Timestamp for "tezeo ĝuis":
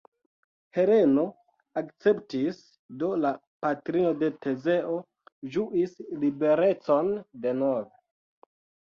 4.45-5.93